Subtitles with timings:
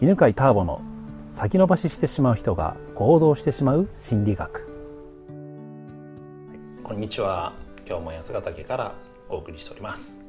[0.00, 0.80] 犬飼ターボの
[1.32, 4.68] 先延ばししてしまう人が行動してしまう心理学。
[6.84, 7.52] こんにちは。
[7.84, 8.94] 今日も八ヶ岳から
[9.28, 10.20] お送りしております、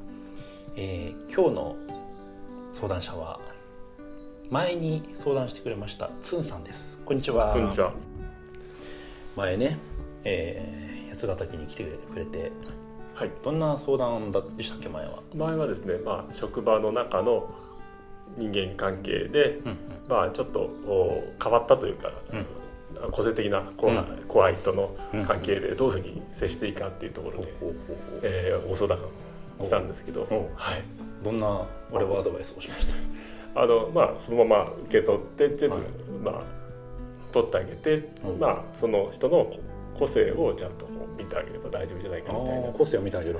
[0.75, 1.75] えー、今日の
[2.73, 3.39] 相談者は
[4.50, 6.97] 前に相談してくれましたつんさんです。
[7.05, 7.54] こんにちは。
[7.54, 7.93] こんにちは。
[9.36, 9.77] 前ね、
[10.23, 12.51] えー、八ヶ岳に来てくれて
[13.13, 15.09] はい、どんな相談でしたっけ前は？
[15.36, 17.54] 前はですね、まあ、職場の中の
[18.38, 19.77] 人間関係で、うんうん、
[20.08, 20.70] まあ、ちょっと
[21.41, 22.12] 変わったというか、
[23.03, 24.95] うん、個性的な怖,、うん、怖い人の
[25.26, 27.76] 関係でどういうふうに接していいかっていうところで、うん、
[28.23, 29.00] えー、ご相談
[29.62, 30.22] したんですけど、
[30.55, 30.84] はい、
[31.23, 32.94] どんな俺はアドバイスをしました？
[33.62, 35.84] あの、まあ、そのまま受け取って全部、はい、
[36.23, 36.44] まあ、
[37.31, 39.52] 取ってあげて、まあ、その人の
[39.98, 42.70] 個性をちゃんと見てあげれば大丈夫じゃないかみたいな。
[42.72, 43.39] 個性を見てあげるっ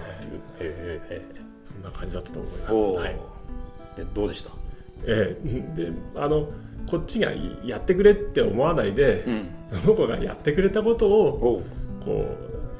[0.58, 1.21] ていう、へえ
[1.63, 3.16] そんな感じだったと思います、はい、
[3.96, 4.52] でどうでした？
[5.05, 6.49] えー、であの
[6.89, 7.31] こっちが
[7.63, 11.63] やってくれって思わないで、うん、その子がやってくれたことを
[12.04, 12.35] こ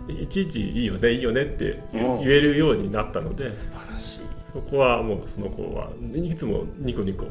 [0.07, 4.19] ういちいちいいよねいいよねって言えるようになったので素晴らしい。
[4.52, 7.25] そこはもうその子はいつもニコニコ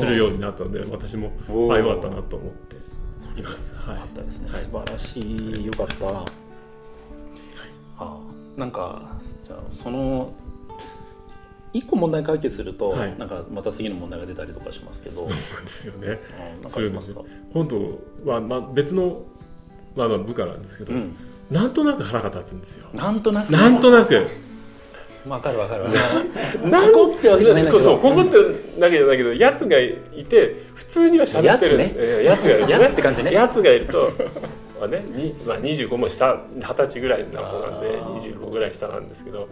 [0.00, 1.30] するようになったので私も
[1.70, 3.74] あよかったなと思っています。
[3.74, 5.66] はい、ったですね、はい、素晴らしい。
[5.66, 6.06] よかった。
[6.06, 6.24] はい、
[7.98, 8.18] あ
[8.56, 10.32] なんかじゃあその
[11.76, 16.18] 一個問題解決すると、はい、なんかまた次の問題が出たりとかしますけどそうなんですよね。
[16.68, 17.14] そうです
[17.52, 19.22] 今度は、まあ、別の、
[19.94, 21.16] まあ、部下なんですけど、うん、
[21.50, 22.88] なんとなく腹が立つんですよ。
[22.94, 23.50] なんとなく？
[23.52, 24.26] なんとなく
[25.28, 26.30] わかるわかるわかる。
[26.92, 27.84] ここってわけじゃないんだけど。
[27.84, 28.38] そうここって
[28.80, 29.96] だけじゃないけど、やつがい
[30.28, 31.78] て普通には喋ってる。
[31.78, 32.24] やつね。
[32.24, 33.32] やつが やつって感じね。
[33.32, 34.12] やつがいると。
[34.78, 39.48] まあね、にまあ、25も下二十歳ぐらいな子なんで25ぐらい下なんですけど、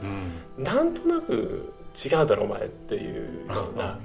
[0.58, 3.98] うん、なんとなく違うだろお前っていうような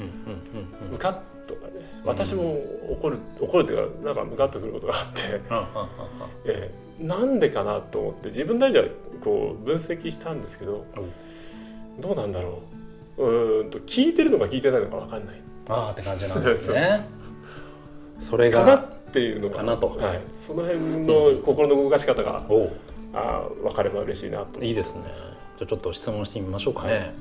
[0.92, 1.14] ムカッ
[1.48, 1.74] とかね
[2.06, 2.58] 私も
[2.92, 5.42] 怒る怒るっていうかなんかムカッとくることがあって、
[6.46, 8.86] えー、なんでかなと思って自分なりでは
[9.24, 10.86] こう分析したんですけど、
[12.00, 12.62] どうなんだろ
[13.18, 13.24] う。
[13.26, 15.42] うんと聞いてるのか聞いてないのか分かんない。
[15.68, 17.08] ああって感じなんですね。
[18.20, 19.76] それがかなっていうのかな。
[19.76, 22.54] と、はい、その辺の心の動かし方が、う。
[22.54, 22.70] ん、
[23.14, 24.64] あ分かれば嬉しいなと。
[24.64, 25.04] いいですね。
[25.58, 27.14] じゃあちょっと質問してみましょうかね、はい、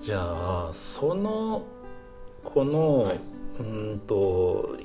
[0.00, 1.64] じゃあその
[2.44, 3.20] この、はい、
[3.58, 4.76] うんと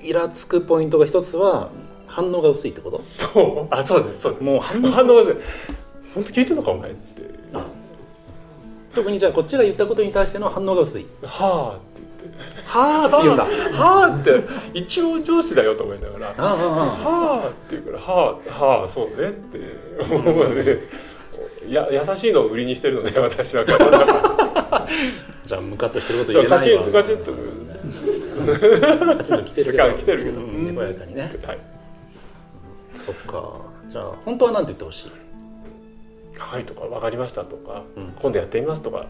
[0.00, 1.70] イラつくポイントが一つは
[2.06, 2.98] 反応が薄いってこと？
[2.98, 3.74] そう。
[3.74, 4.44] あそうですそうです。
[4.44, 5.34] もう反応反応が薄い。
[6.14, 7.22] 本当聞いてんのかお前って。
[8.94, 11.06] 特にじゃあこっちが言ったことに対しての反応が薄い。
[11.22, 12.60] はあって言って。
[12.66, 13.44] はあって言うんだ。
[13.44, 14.42] はあって。
[14.72, 16.26] 一応上司だよと思いながら。
[16.28, 19.58] はあって言うからはあはあそうねって
[20.14, 20.80] 思うので。
[21.68, 23.64] や優しいのを売りにしてるので私は
[25.46, 27.32] じゃあムカッとしてること言えないカチッとカチッと。
[29.18, 29.94] カチッと来てるけど。
[29.94, 31.58] 来てるけど、にこやかにね、はい、
[32.98, 33.60] そっか。
[33.88, 35.12] じゃあ本当は何て言ってほしい？
[36.38, 39.06] はい」とか「分かりました」とか、うん、今度やってみます」とか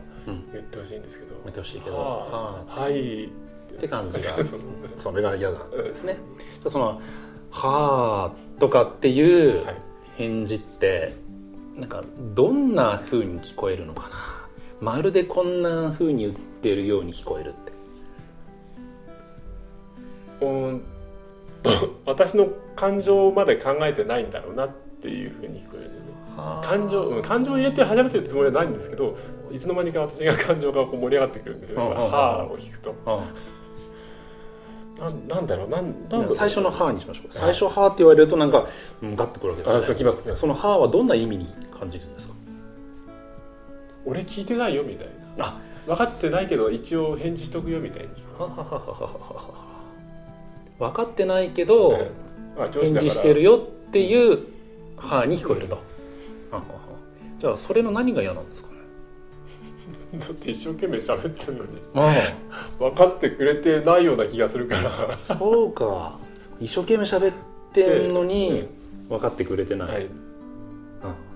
[0.52, 3.24] 言ってほしいんですけど、言ってほしいけど「はい」
[3.74, 4.34] って感じが。
[4.96, 6.18] それが嫌なんですね。
[6.64, 7.00] うん、その
[7.50, 9.64] 「はあ」とかっていう
[10.16, 11.14] 返事って、
[11.74, 12.02] なんか
[12.34, 14.35] どんなふうに聞こえるのかな？
[14.80, 17.52] まるでこんなふうに言ってるように聞こえるっ
[20.40, 20.44] て。
[20.44, 20.82] うん
[22.04, 24.68] 私の感情まで考えてないんだろうなっ
[25.00, 25.90] ていうふうに聞こえる
[26.62, 29.16] 感情、うん、感情を入れて始めてるつもりはないんですけど
[29.50, 32.94] いつの間にか私が感情がこう盛り上がってくるんですよ「はあ」を聞くと。
[34.98, 38.66] ななんだろうなんなん最初の「はあ」にしましょう最初「はあ」って言われるとなんか、
[39.02, 39.78] うん、ガッとくるわけですね。
[39.78, 40.22] あそうきます。
[40.36, 41.46] その「はあ」はどんな意味に
[41.78, 42.34] 感じるんですか？
[44.06, 45.46] 俺聞いてないよみたいな。
[45.46, 48.08] あ分かってないけど一応返事しとくよみたいに
[50.78, 51.96] 分かってないけど、
[52.56, 54.46] 返事してるよっていう
[54.96, 55.76] はあに聞こえると、
[56.52, 56.60] うん、
[57.38, 58.70] じゃあそれの何が嫌なんですか
[60.12, 60.18] ね？
[60.18, 61.68] だって一生懸命喋ってるのに。
[62.78, 65.18] 分かってくれてないような気がするから。
[65.22, 66.18] そうか。
[66.60, 67.34] 一生懸命喋っ
[67.72, 68.68] てるのに
[69.08, 70.06] 分かってくれてない、はい、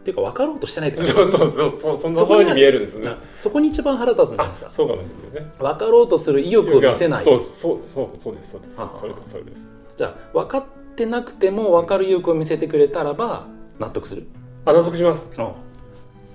[0.01, 3.11] っていうか分かろうとしてないですそうそうそうそうそんなふうに見えるんですね。
[3.37, 4.69] そこに一番腹立つんじゃないですか。
[4.73, 5.33] そうかもしれない。
[5.33, 7.25] ですね分かろうとする意欲を見せない。
[7.25, 9.71] そうそうそうそうですそうですそれですそれです。
[9.97, 13.47] じゃあ分かっってなくても分かる意欲を見せてくれたらば
[13.79, 14.27] 納得する。
[14.67, 15.31] あ納得します。
[15.37, 15.55] 納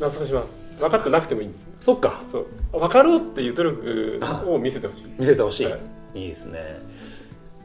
[0.09, 0.57] 得します。
[0.79, 1.67] 分かってなくてもいいんです。
[1.79, 2.21] そっか。
[2.23, 2.47] そう。
[2.71, 5.05] 分かろうっていう努力を見せてほしい。
[5.19, 5.77] 見せてほしい、は
[6.15, 6.79] い、いいですね。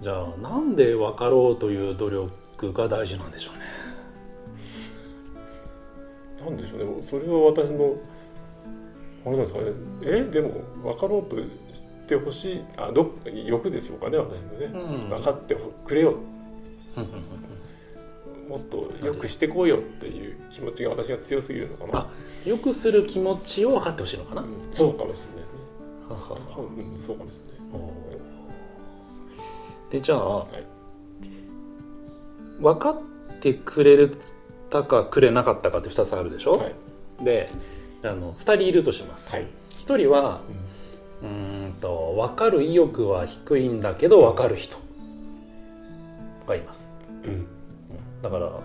[0.03, 3.65] じゃあなんで分かろうという努力が大事なんでしょうね
[6.45, 7.03] なんでしょうね。
[7.09, 7.97] それは私の
[9.25, 9.67] あれなんですかね。
[10.03, 10.23] え？
[10.25, 11.43] でも分かろうとし
[12.05, 12.65] ってほしい。
[12.77, 13.13] あど
[13.47, 16.17] 欲でしょうかね私のね、うん、分かってくれよ、
[18.49, 22.11] もっとよくしてこうよっていう気持ちが私が強すぎるのかな。
[22.45, 25.59] よくする気持ちを分かってほしいのかな、うん、そうかもしれないですね。
[26.09, 27.79] ははは、うん、そうかもしれないですね。
[29.91, 30.67] でじゃあ、はい、
[32.61, 33.01] 分かっ
[33.41, 33.97] てくれ
[34.71, 37.51] たかくれなかったかって2つあるでしょ、はい、で
[38.03, 40.41] あの2人いるとします、はい、1人は、
[41.23, 44.79] うん、うんと分かる意欲は低いんだけど分かる人
[46.47, 47.47] がいます、うん、
[48.23, 48.61] だから、はい、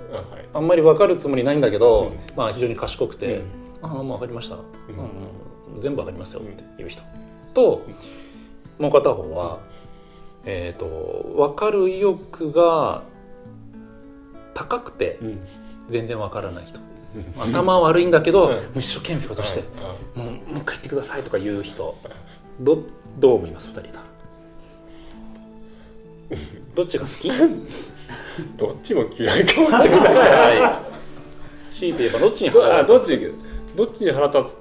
[0.54, 3.42] あんまり分かるつもりないんだけど、うん、まあ、非常に賢くて
[3.82, 4.60] 「うん、ああもう分かりました、う
[5.78, 5.82] ん。
[5.82, 7.02] 全部分かりますよ」っていう人。
[7.54, 7.82] と
[8.78, 9.60] もう片方は、
[10.44, 13.04] えーと、分かる意欲が
[14.54, 15.20] 高くて
[15.90, 16.80] 全然分からない人、
[17.40, 19.64] 頭悪いんだけど、一生懸命ことして、
[20.16, 21.96] もうもう一ってくださいとか言う人
[22.60, 22.84] ど
[23.20, 24.02] どう思います？2人だ
[26.76, 27.32] どっちが好き？
[28.58, 30.76] どっちも嫌いかもしれない。
[31.78, 33.32] 強いて言えばどっちに腹立つどっち
[33.76, 34.56] どっちに腹立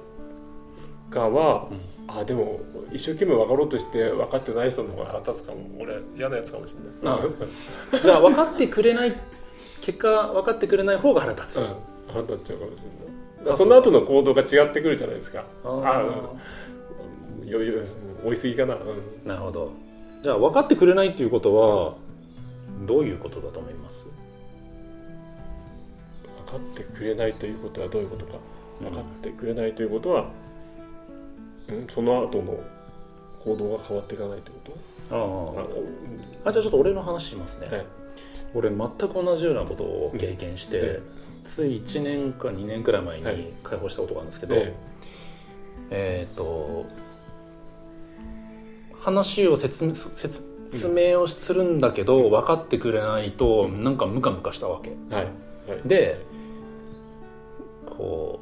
[1.09, 1.79] つかは、うん。
[2.19, 2.59] あでも
[2.91, 5.57] 一生懸命分かろうとして分かってない人の方が腹立つかも。
[5.79, 8.01] 俺嫌なやつかもしれない。
[8.03, 9.13] じゃあ分かってくれない
[9.81, 11.75] 結果分かってくれない方が腹立つ、うん、
[12.07, 13.57] 腹立っちゃうかもしれない。
[13.57, 15.45] その後の行動が違ってくるじゃないですか。
[15.63, 16.01] ああ
[17.47, 17.85] 余裕
[18.25, 19.71] 追いすぎかな、うん、なるほど。
[20.23, 21.93] じゃあ分かってくれないっていうことは
[22.87, 24.07] どういうことだと思います？
[26.47, 28.33] 分かってくれないということはどういうことか。
[28.81, 30.29] 分かってくれないということは、
[31.93, 32.59] その後の
[33.43, 35.65] 行動が変わっていかないってこと？
[36.45, 37.85] ああじゃあちょっと俺の話しますね、はい、
[38.55, 41.03] 俺全く同じようなことを経験して、うん、
[41.43, 44.73] つい1年か2年くらい前に解放したことがあるんですけど、はい、
[45.91, 46.85] えっ、ー、と
[48.97, 55.27] 話を説説説明をするんだけど、分かってくれないとなんかムカムカしたわけ、はい、
[55.87, 56.19] で
[57.85, 58.41] こ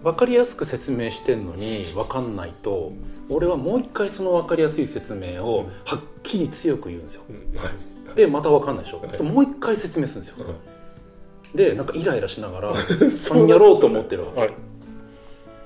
[0.00, 2.92] う分かりやすく説明してんのに分かんないと
[3.28, 7.24] 俺はもう一回その分かりやすい説明をはっきり強く言うんですよ。
[8.14, 10.46] でまた分かんないでしょ、はい、もう一回説明するんですよ。
[11.54, 12.74] でなんかイライラしながら
[13.10, 14.40] それやろうと思ってるわけ。
[14.40, 14.54] はい。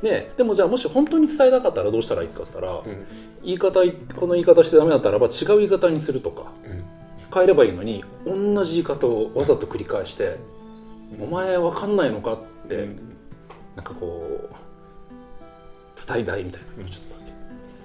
[0.03, 2.83] ででもじゃあもし本当に伝えたかったらどうしたらいいかっつったら、うん、
[3.43, 3.81] 言い方
[4.19, 6.85] この言い方してダメだったらば違う言い方にするとか、うん、
[7.33, 10.37] 変えればいいのに同じ言い方をわざと繰り返して
[11.19, 12.39] 「うん、お前分かんないのか?」っ
[12.69, 12.89] て
[13.77, 14.55] なんかこう
[16.07, 16.89] 伝えたいみたいな。
[16.91, 17.24] ちだったわけ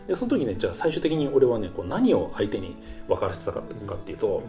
[0.09, 2.75] でその時ねじゃあ最終的に俺はねこう何を相手に
[3.07, 4.41] 分からせたかったかっていうと、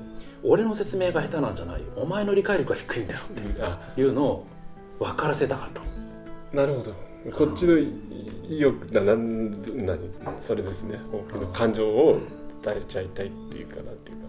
[0.43, 4.47] 俺の説明が下手なんじゃないお前の理解力が低いんだよっていうのを
[4.99, 5.83] 分からせたかった
[6.57, 6.95] なるほど。
[7.35, 7.93] こっちの意
[8.61, 9.99] 欲だなん何？
[10.39, 10.99] それですね。
[11.53, 12.19] 感情を
[12.65, 14.25] 伝えちゃいたいっていうかなっていうか。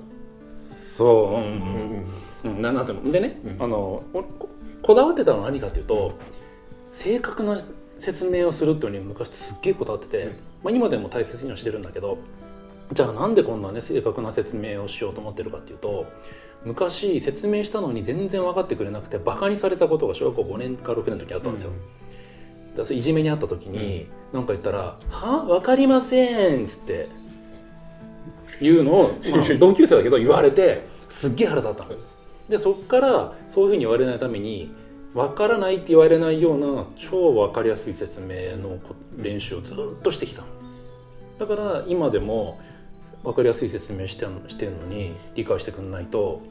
[0.46, 2.06] そううんうん
[2.44, 4.04] うん、うん、なんでもでね、うん、あの
[4.82, 6.20] こだわってたのは何かっていうと、
[6.92, 7.58] 正確な
[8.00, 12.18] 説明をするっていうのに昔すっげえこだわってて、まあ、今でも大切にはしてるんだけど
[12.94, 16.06] じゃあなんでこんなね正確な説明をしようと思ってるかっていうと
[16.66, 21.72] 昔説明したのに全然分かってくれなくてバカにされたことが小学校5年か6年の時あったんですよ。
[21.72, 21.74] う
[22.74, 25.46] ん、だいじめにあった時に何、うん、か言ったら「は？
[25.46, 27.08] 分かりません」っつって
[28.62, 31.90] 言うのを、まあ、 同級生だけど言われてすっげえ腹立ったの。
[32.48, 34.72] でそっからそういうふうに言われないために
[35.14, 38.78] 分からないって言われないような超分かりやすい説明の
[39.18, 40.44] 練習をずっとしてきた
[41.38, 42.60] だから今でも
[43.24, 46.42] 分かりやすい説明してしてるのに理解してくんないと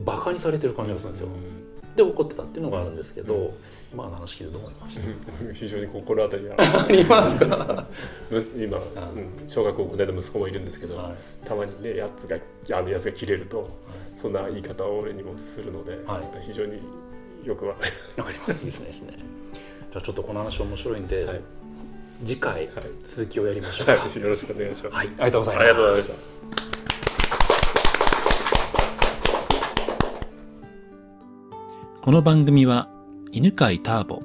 [0.00, 1.28] バカにされてる感じがするんですよ。
[1.96, 3.50] で怒ってたっていうのがあるんですけど、うん、
[3.92, 5.02] 今の話聞いてどう思いました？
[5.52, 6.54] 非常に心当たりが。
[6.56, 7.86] ありますか？
[8.56, 12.38] 今、うん、小学校5年の息子もいるんですけど、はい、たまにねやつが
[12.78, 13.68] あのやつが切れると、はい、
[14.16, 16.78] そんな言い方を俺にもするので、はい、非常に
[17.44, 18.20] よくわかります。
[18.20, 18.60] わかります。
[18.60, 18.86] いいですね。
[18.86, 19.14] ですね。
[19.92, 21.40] じゃあちょっとこの話面白いんで、はい、
[22.24, 22.68] 次回、
[23.02, 24.94] 続きをやりましょうか、はい、よろしくお願いします。
[24.94, 25.64] はい、ありがとうございます。
[25.64, 26.50] ありがとうございました。
[32.02, 32.88] この番組は
[33.32, 34.20] 犬飼ターボ、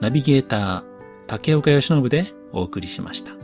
[0.00, 0.84] ナビゲーター
[1.26, 3.37] 竹岡由伸でお送りしました。